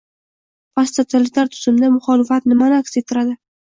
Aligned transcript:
Posttotalitar 0.79 1.53
tuzumda 1.53 1.95
“muxolifat” 2.01 2.53
nimani 2.53 2.83
aks 2.83 3.01
ettiradi? 3.05 3.43